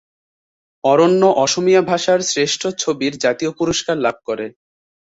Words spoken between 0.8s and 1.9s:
Aranya Asamiya